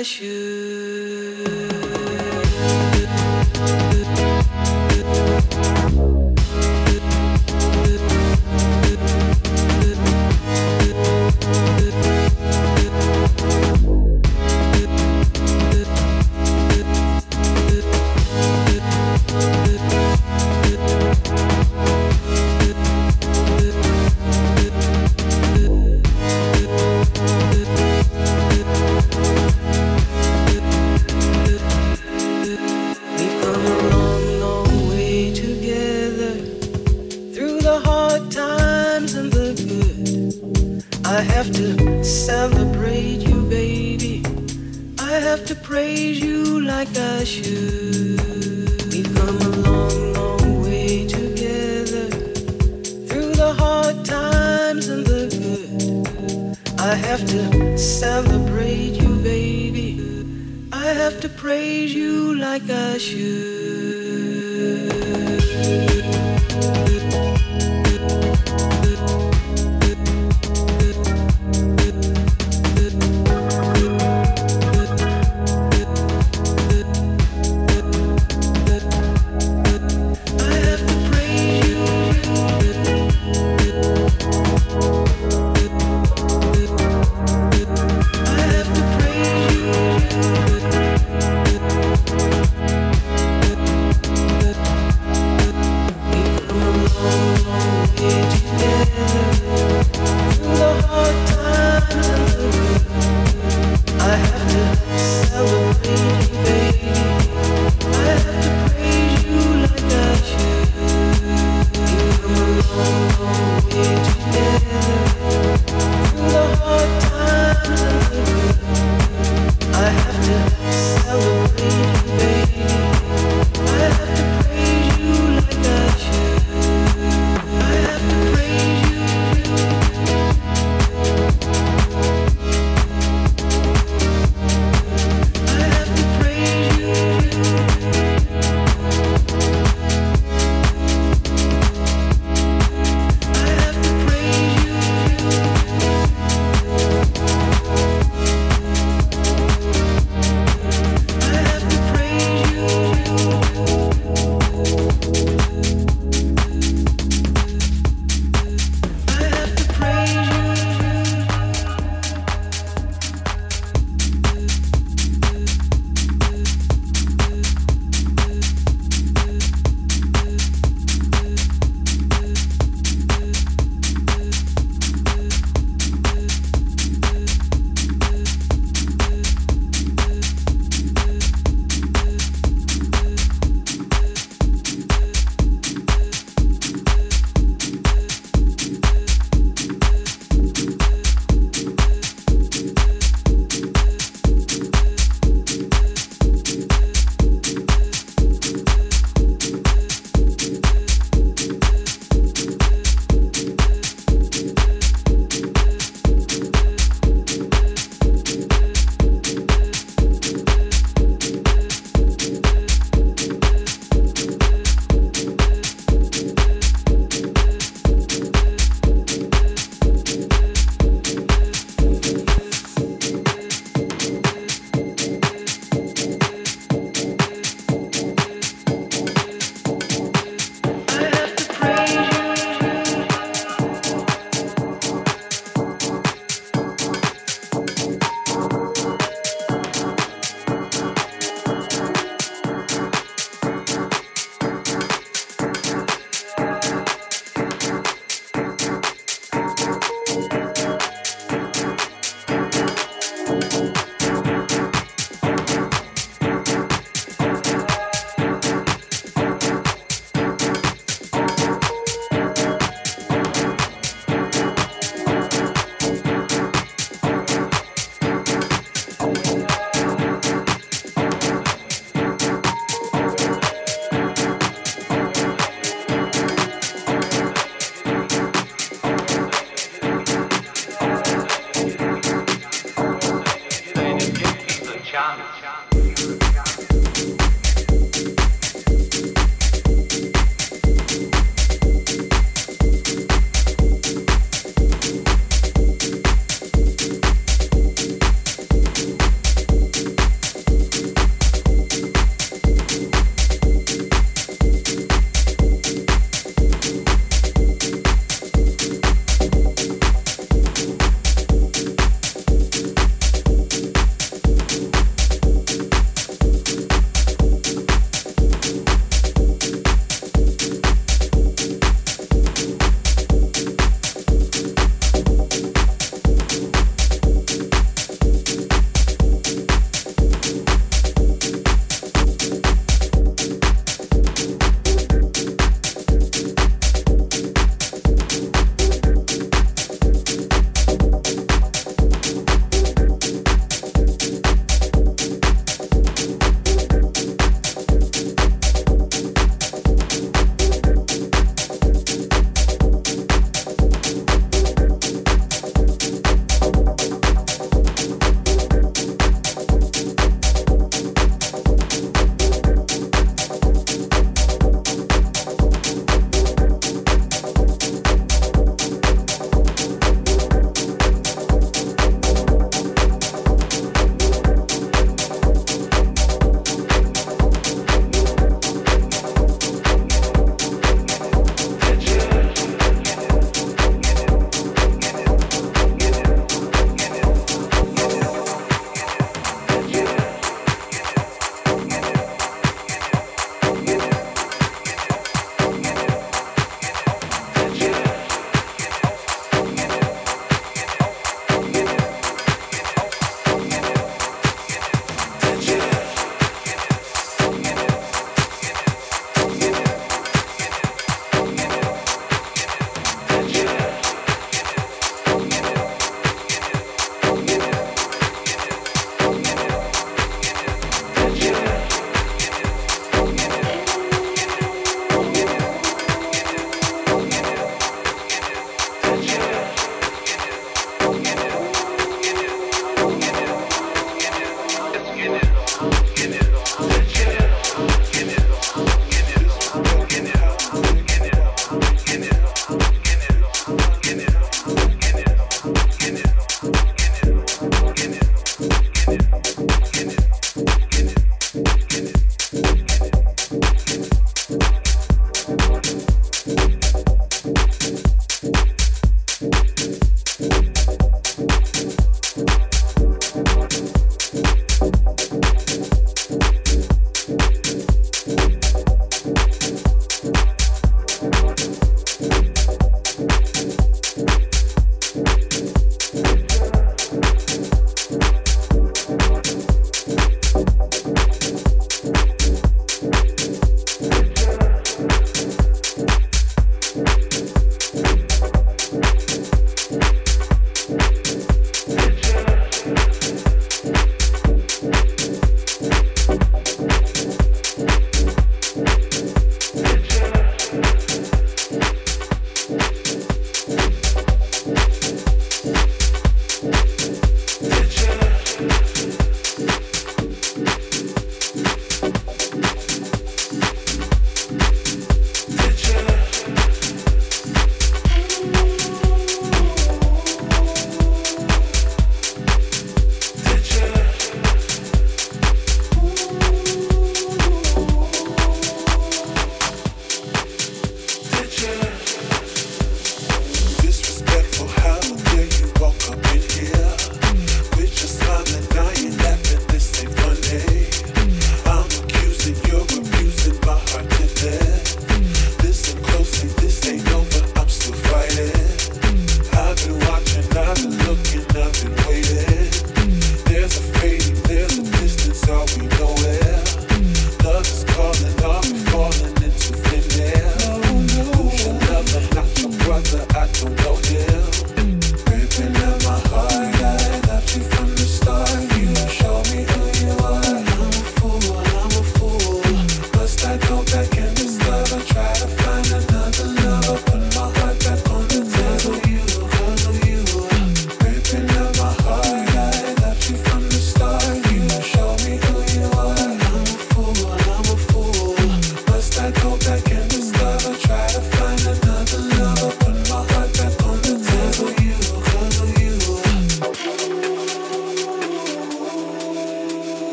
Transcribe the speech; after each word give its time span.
precious. 0.00 0.69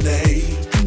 Into 0.00 0.77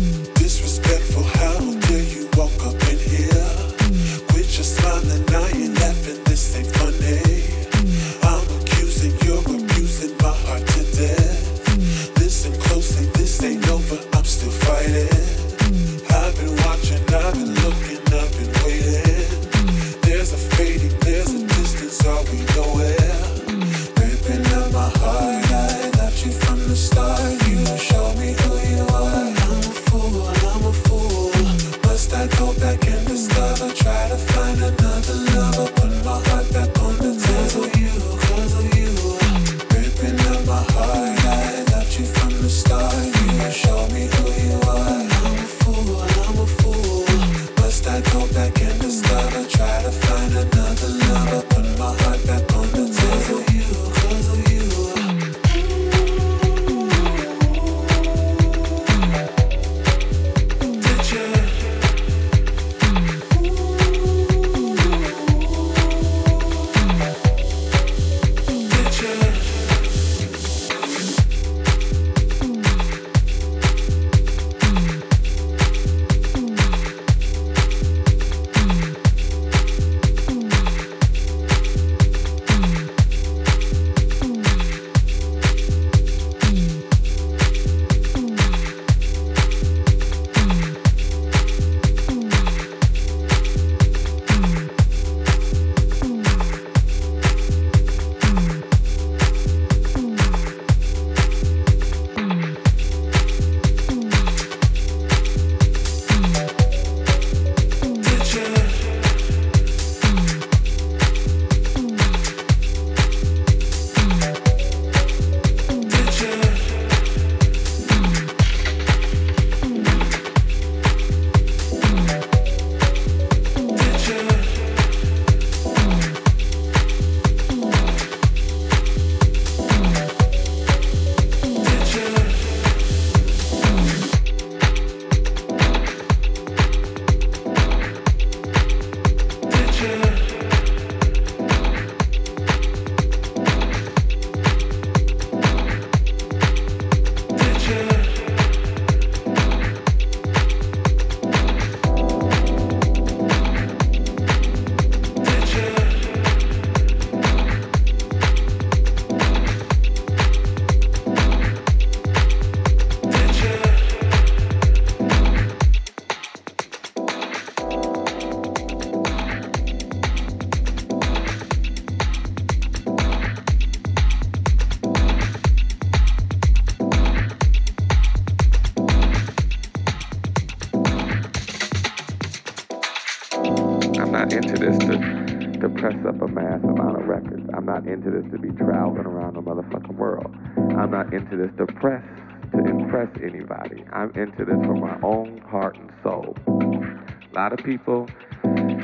into 194.22 194.46
this 194.46 194.66
from 194.66 194.80
my 194.80 194.98
own 195.02 195.40
heart 195.40 195.78
and 195.78 195.92
soul. 196.04 196.38
A 196.48 197.36
lot 197.36 197.54
of 197.54 197.60
people, 197.66 198.08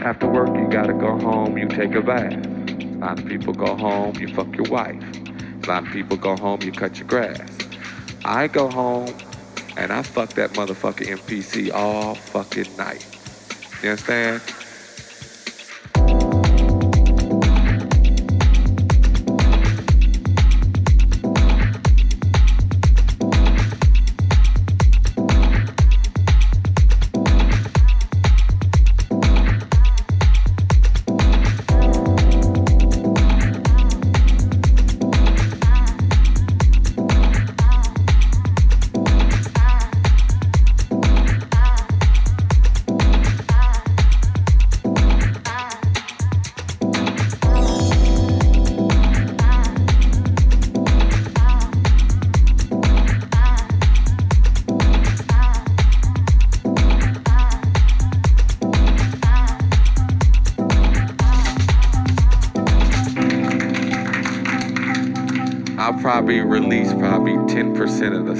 after 0.04 0.28
work, 0.28 0.50
you 0.58 0.68
gotta 0.68 0.94
go 0.94 1.18
home, 1.20 1.58
you 1.58 1.68
take 1.68 1.94
a 1.94 2.02
bath. 2.02 2.34
A 2.34 2.98
lot 2.98 3.20
of 3.20 3.28
people 3.28 3.54
go 3.54 3.76
home, 3.76 4.16
you 4.18 4.28
fuck 4.34 4.54
your 4.56 4.66
wife. 4.70 5.04
A 5.64 5.68
lot 5.68 5.86
of 5.86 5.94
people 5.94 6.18
go 6.18 6.36
home, 6.36 6.62
you 6.64 6.72
cut 6.72 6.98
your 6.98 7.08
grass. 7.08 7.40
I 8.26 8.48
go 8.48 8.70
home 8.70 9.14
and 9.78 9.94
I 9.94 10.02
fuck 10.02 10.30
that 10.34 10.52
motherfucker 10.52 11.06
MPC 11.06 11.72
all 11.74 12.16
fucking 12.16 12.76
night. 12.76 13.06
You 13.84 13.92
understand? 13.92 14.42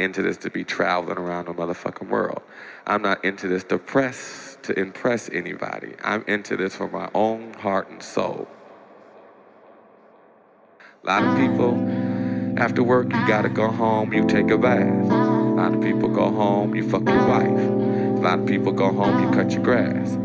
Into 0.00 0.22
this 0.22 0.38
to 0.38 0.50
be 0.50 0.64
traveling 0.64 1.18
around 1.18 1.44
the 1.44 1.52
motherfucking 1.52 2.08
world. 2.08 2.40
I'm 2.86 3.02
not 3.02 3.22
into 3.22 3.48
this 3.48 3.64
to 3.64 3.76
press 3.76 4.56
to 4.62 4.78
impress 4.78 5.28
anybody. 5.28 5.92
I'm 6.02 6.24
into 6.26 6.56
this 6.56 6.74
for 6.74 6.88
my 6.88 7.10
own 7.14 7.52
heart 7.52 7.90
and 7.90 8.02
soul. 8.02 8.48
A 11.02 11.06
lot 11.06 11.22
of 11.22 11.36
people, 11.36 11.74
after 12.58 12.82
work, 12.82 13.12
you 13.12 13.26
gotta 13.26 13.50
go 13.50 13.68
home, 13.68 14.14
you 14.14 14.26
take 14.26 14.50
a 14.50 14.56
bath. 14.56 15.10
A 15.10 15.54
lot 15.54 15.74
of 15.74 15.82
people 15.82 16.08
go 16.08 16.30
home, 16.30 16.74
you 16.74 16.88
fuck 16.88 17.06
your 17.06 17.26
wife. 17.26 17.46
A 17.46 18.22
lot 18.22 18.38
of 18.38 18.46
people 18.46 18.72
go 18.72 18.90
home, 18.90 19.22
you 19.22 19.30
cut 19.32 19.52
your 19.52 19.62
grass. 19.62 20.16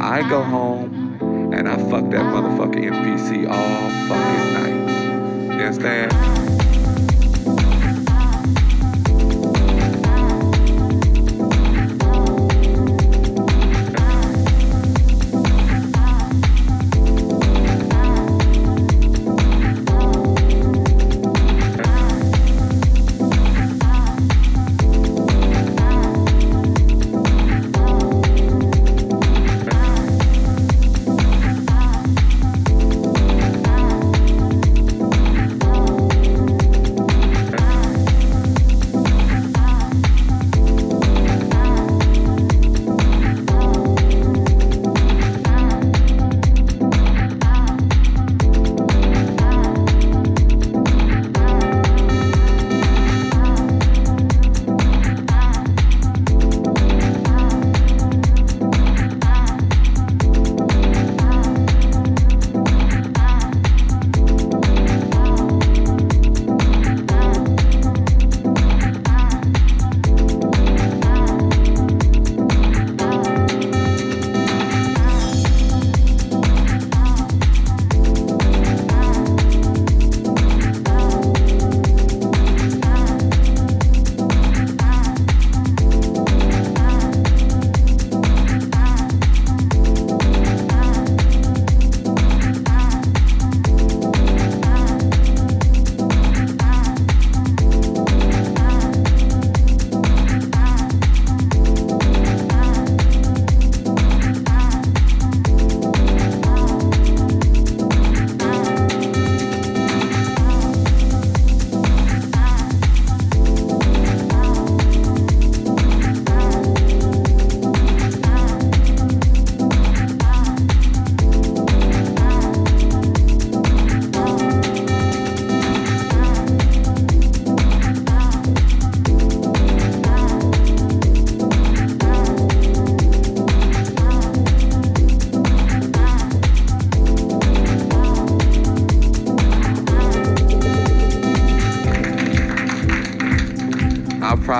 I 0.00 0.26
go 0.30 0.42
home 0.42 1.52
and 1.52 1.68
I 1.68 1.76
fuck 1.76 2.08
that 2.10 2.24
motherfucking 2.24 2.90
MPC 2.90 3.46
all 3.50 4.08
fucking 4.08 4.52
night. 4.54 5.56
You 5.56 5.62
understand? 5.62 6.39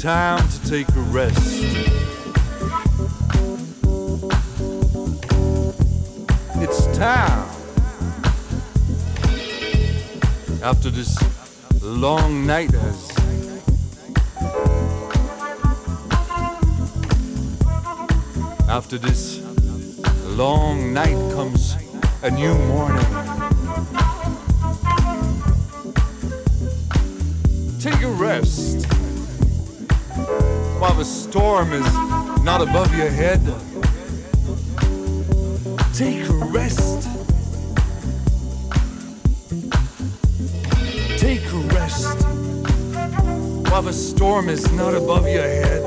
Time 0.00 0.48
to 0.48 0.70
take 0.70 0.88
a 0.96 1.00
rest. 1.12 1.62
It's 6.56 6.86
time. 6.96 7.46
After 10.62 10.88
this 10.88 11.18
long 11.82 12.46
night 12.46 12.70
has 12.70 13.10
After 18.70 18.96
this 18.96 19.42
long 20.28 20.94
night 20.94 21.18
comes 21.34 21.76
a 22.22 22.30
new 22.30 22.54
morning. 22.54 23.19
Storm 31.10 31.72
is 31.72 31.92
not 32.44 32.60
above 32.60 32.96
your 32.96 33.10
head. 33.10 33.40
Take 35.92 36.28
a 36.28 36.32
rest. 36.52 37.08
Take 41.18 41.44
a 41.52 41.60
rest 41.74 42.16
while 43.70 43.82
the 43.82 43.92
storm 43.92 44.48
is 44.48 44.72
not 44.72 44.94
above 44.94 45.26
your 45.28 45.42
head. 45.42 45.82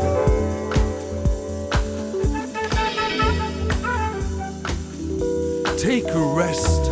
Take 5.77 6.07
a 6.07 6.25
rest 6.35 6.91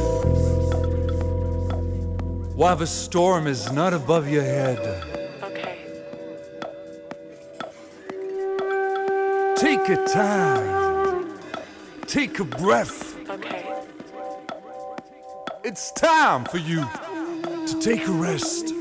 while 2.56 2.76
the 2.76 2.88
storm 2.88 3.48
is 3.48 3.72
not 3.72 3.94
above 3.94 4.30
your 4.30 4.44
head. 4.44 5.11
Time. 10.12 11.40
Take 12.06 12.40
a 12.40 12.44
breath. 12.44 13.18
Okay. 13.30 13.74
It's 15.64 15.92
time 15.94 16.44
for 16.46 16.58
you 16.58 16.86
to 17.68 17.80
take 17.80 18.08
a 18.08 18.12
rest. 18.12 18.81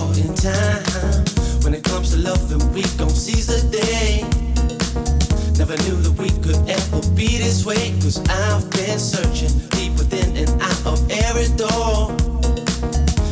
in 0.21 0.33
time. 0.35 1.25
When 1.63 1.73
it 1.73 1.83
comes 1.83 2.11
to 2.11 2.17
loving, 2.17 2.61
we 2.73 2.83
gon' 2.97 3.09
seize 3.09 3.47
the 3.47 3.61
day. 3.69 4.21
Never 5.57 5.75
knew 5.83 5.97
that 6.05 6.15
we 6.17 6.29
could 6.45 6.61
ever 6.69 7.01
be 7.15 7.37
this 7.37 7.65
way. 7.65 7.93
Cause 8.01 8.17
I've 8.29 8.69
been 8.71 8.99
searching 8.99 9.53
deep 9.75 9.93
within 9.97 10.37
and 10.37 10.49
out 10.61 10.85
of 10.85 10.99
every 11.09 11.49
door. 11.57 12.13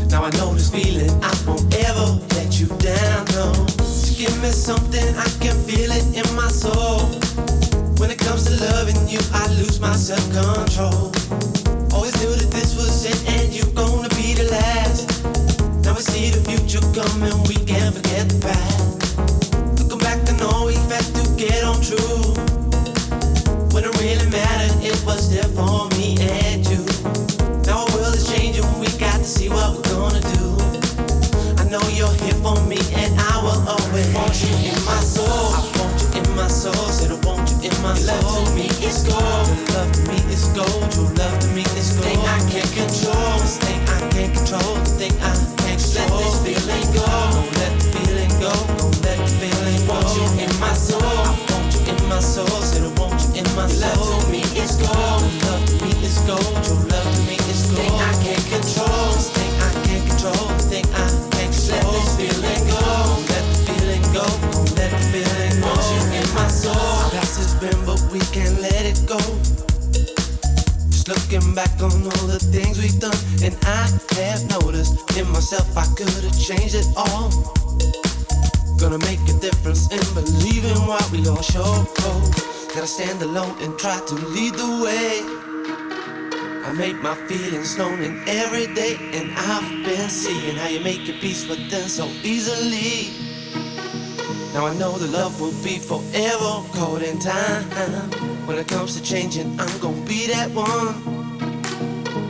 Now 0.10 0.26
I 0.26 0.32
know 0.38 0.54
this 0.54 0.70
feeling, 0.70 1.12
I 1.24 1.34
won't 1.46 1.70
ever 1.88 2.08
let 2.36 2.60
you 2.60 2.68
down, 2.82 3.26
no. 3.38 3.54
So 3.82 4.10
give 4.18 4.36
me 4.42 4.50
something, 4.50 5.08
I 5.16 5.30
can 5.44 5.56
feel 5.68 5.92
it 5.92 6.06
in 6.18 6.28
my 6.36 6.50
soul. 6.50 7.06
When 8.00 8.10
it 8.10 8.20
comes 8.20 8.46
to 8.50 8.54
loving 8.74 9.02
you, 9.08 9.20
I 9.34 9.46
lose 9.60 9.80
my 9.80 9.96
self 9.96 10.26
control. 10.34 11.12
Always 11.94 12.16
knew 12.22 12.34
that 12.34 12.50
this 12.52 12.76
was 12.76 13.06
it, 13.06 13.20
and 13.38 13.54
you 13.54 13.66
gonna 13.74 13.89
we 16.00 16.04
see 16.04 16.30
the 16.30 16.39
future 16.47 16.80
coming, 16.95 17.36
we 17.43 17.60
can't 17.68 17.91
forget 17.91 18.24
the 18.32 18.39
past. 18.39 19.20
Looking 19.84 20.00
back, 20.00 20.24
I 20.32 20.34
know 20.39 20.72
we 20.72 20.80
had 20.88 21.04
to 21.04 21.24
get 21.36 21.60
on 21.68 21.76
true. 21.84 22.39
When 23.76 23.84
it 23.84 23.91
really 24.00 24.24
mattered, 24.32 24.80
it 24.80 24.95
was 25.04 25.28
there 25.28 25.52
for 25.60 25.91
me 26.00 26.16
and 26.24 26.64
you. 26.72 26.88
Now 27.68 27.84
our 27.84 27.91
world 28.00 28.16
is 28.16 28.32
changing, 28.32 28.64
we 28.80 28.88
got 28.95 29.20
to 29.20 29.28
see 29.28 29.50
what 29.52 29.76
we're 29.76 29.91
gonna 29.91 30.24
do. 30.39 30.56
I 31.60 31.68
know 31.68 31.84
you're 31.91 32.16
here 32.24 32.39
for 32.39 32.56
me, 32.64 32.80
and 32.95 33.12
I 33.20 33.43
will 33.43 33.60
always 33.68 34.08
want 34.16 34.39
you 34.39 34.56
in 34.72 34.80
my 34.88 35.04
soul. 35.04 35.52
I 35.52 35.68
want 35.84 36.00
you 36.00 36.24
in 36.24 36.28
my 36.32 36.47
soul, 36.47 36.80
said 36.95 37.12
I 37.12 37.20
want 37.28 37.43
you 37.52 37.68
in 37.68 37.76
my 37.84 37.91
soul. 38.00 38.24
Love 38.24 38.47
to 38.47 38.56
me 38.56 38.72
is 38.88 39.04
gold, 39.04 39.52
your 39.52 39.68
love 39.76 39.91
to 39.91 40.02
me 40.08 40.16
is 40.32 40.47
gold, 40.56 41.18
Just 69.10 71.07
looking 71.07 71.55
back 71.55 71.72
on 71.82 71.91
all 71.91 72.28
the 72.30 72.38
things 72.38 72.78
we've 72.78 72.99
done, 72.99 73.18
and 73.41 73.57
I 73.66 73.89
have 74.22 74.47
noticed 74.62 75.18
in 75.18 75.28
myself 75.32 75.76
I 75.76 75.86
could 75.97 76.10
have 76.10 76.38
changed 76.38 76.76
it 76.76 76.86
all. 76.95 77.32
Gonna 78.78 78.99
make 78.99 79.20
a 79.26 79.34
difference 79.41 79.89
in 79.91 80.05
believing 80.14 80.86
what 80.86 81.01
we 81.10 81.28
all 81.28 81.41
show. 81.41 81.88
Gotta 82.76 82.86
stand 82.86 83.24
alone 83.24 83.55
and 83.62 83.80
try 83.80 83.99
to 83.99 84.14
lead 84.14 84.53
the 84.53 84.70
way. 84.86 85.26
I 86.68 86.72
make 86.74 87.01
my 87.01 87.16
feelings 87.26 87.80
known 87.80 88.03
in 88.03 88.22
every 88.28 88.68
day, 88.76 88.95
and 89.14 89.32
I've 89.36 89.86
been 89.86 90.07
seeing 90.07 90.55
how 90.55 90.68
you 90.68 90.82
make 90.82 91.07
your 91.07 91.18
peace 91.18 91.49
with 91.49 91.72
them 91.72 91.89
so 91.89 92.05
easily. 92.22 93.10
Now 94.53 94.68
I 94.68 94.76
know 94.78 94.99
the 94.99 95.07
love 95.07 95.41
will 95.41 95.57
be 95.64 95.80
forever 95.80 96.62
caught 96.78 97.01
in 97.01 97.18
time. 97.18 98.28
When 98.50 98.58
it 98.58 98.68
comes 98.68 99.00
to 99.00 99.04
changing, 99.04 99.60
I'm 99.60 99.80
gonna 99.80 100.02
be 100.10 100.26
that 100.26 100.50
one. 100.58 100.97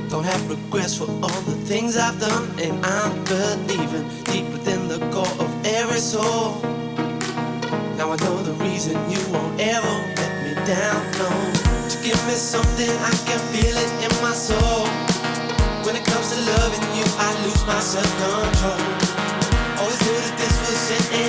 Don't 0.09 0.25
have 0.25 0.49
regrets 0.49 0.97
for 0.97 1.07
all 1.23 1.41
the 1.47 1.55
things 1.63 1.95
I've 1.95 2.19
done, 2.19 2.59
and 2.59 2.75
I'm 2.85 3.23
believing 3.23 4.03
deep 4.25 4.43
within 4.51 4.89
the 4.89 4.99
core 5.15 5.35
of 5.39 5.49
every 5.65 6.01
soul. 6.01 6.59
Now 7.95 8.11
I 8.11 8.17
know 8.19 8.35
the 8.43 8.51
reason 8.59 8.99
you 9.09 9.21
won't 9.31 9.61
ever 9.61 9.95
let 10.19 10.33
me 10.43 10.51
down, 10.67 10.99
no. 11.23 11.31
To 11.87 11.97
give 12.03 12.19
me 12.27 12.35
something, 12.35 12.91
I 12.99 13.15
can 13.23 13.39
feel 13.55 13.77
it 13.79 13.91
in 14.03 14.11
my 14.19 14.35
soul. 14.35 14.91
When 15.87 15.95
it 15.95 16.03
comes 16.03 16.35
to 16.35 16.39
loving 16.51 16.83
you, 16.99 17.07
I 17.15 17.29
lose 17.47 17.63
my 17.65 17.79
self 17.79 18.11
control. 18.19 18.75
Always 19.79 19.99
knew 20.03 20.19
that 20.19 20.35
this 20.35 20.55
was 20.67 20.83
it, 20.99 21.05
and 21.15 21.28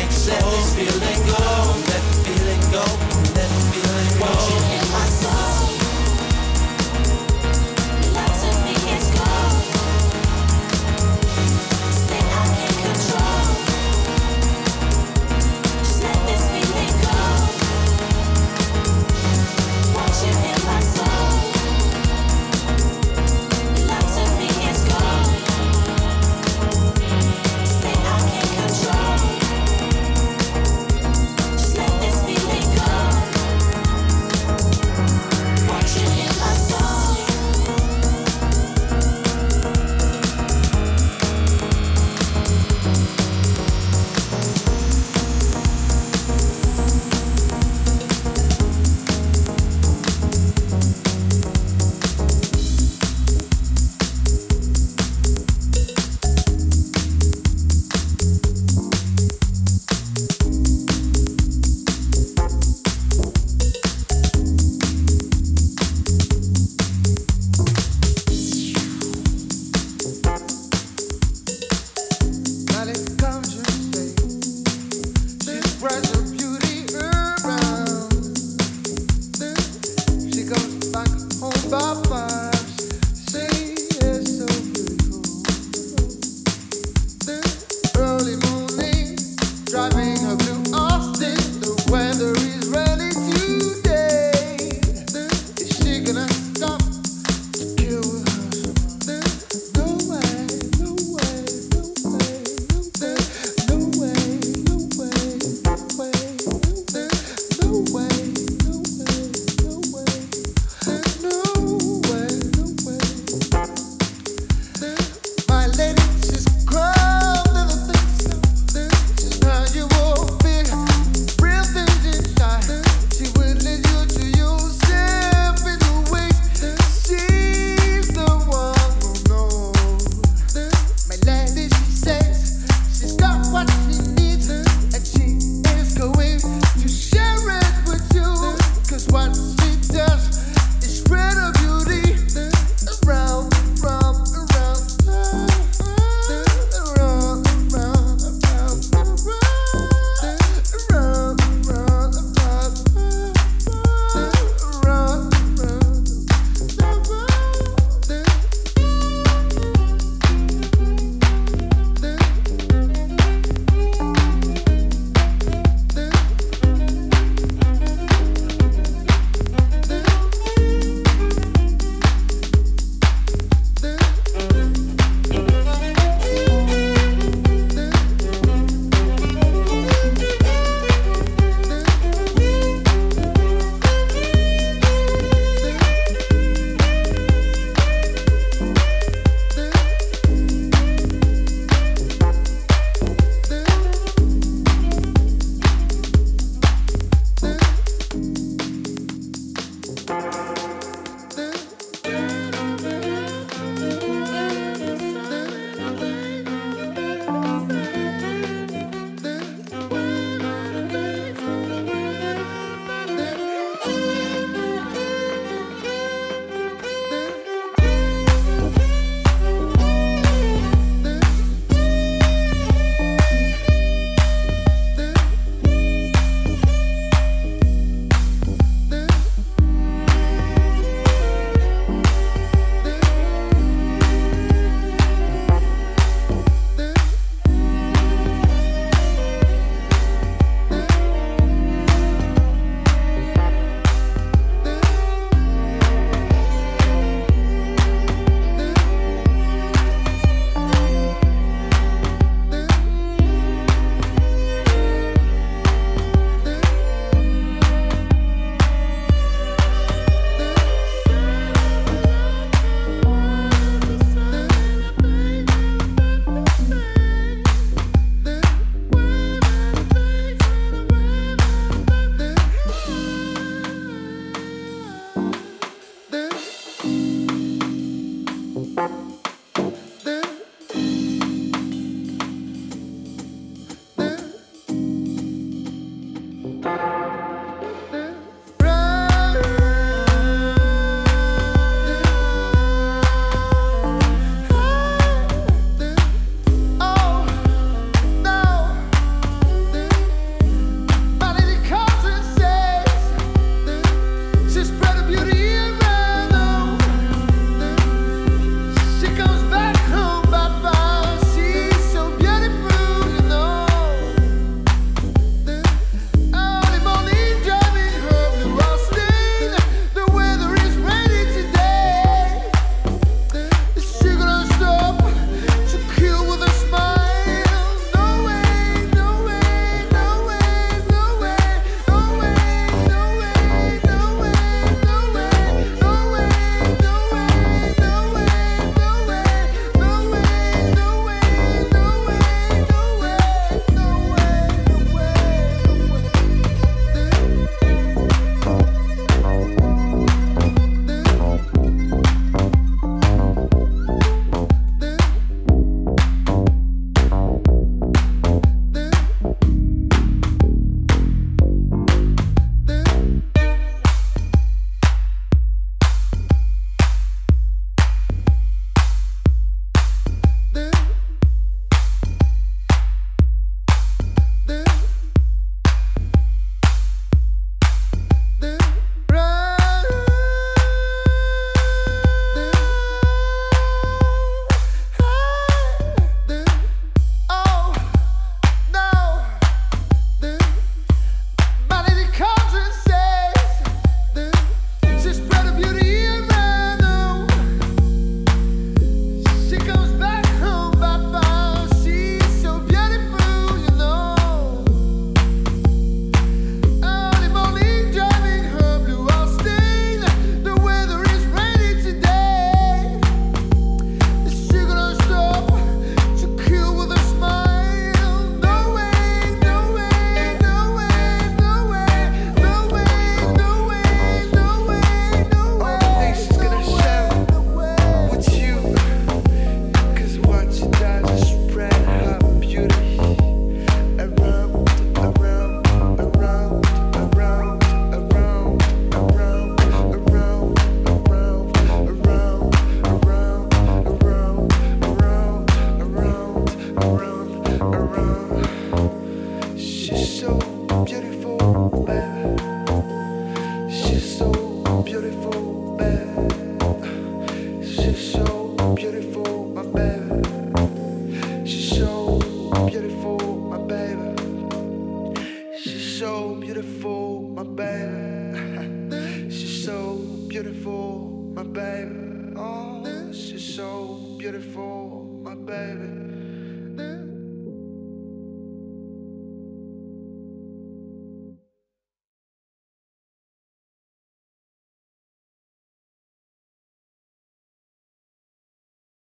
Let 0.27 0.39
this 0.39 0.75
feeling 0.75 1.25
go, 1.25 1.33
let 1.87 2.03
the 2.05 2.21
feeling 2.23 2.71
go, 2.71 3.10